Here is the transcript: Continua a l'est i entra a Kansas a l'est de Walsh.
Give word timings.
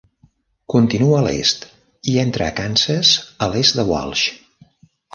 Continua 0.73 1.19
a 1.19 1.25
l'est 1.25 1.69
i 2.13 2.17
entra 2.23 2.49
a 2.49 2.57
Kansas 2.63 3.15
a 3.49 3.53
l'est 3.55 3.81
de 3.83 3.89
Walsh. 3.95 4.29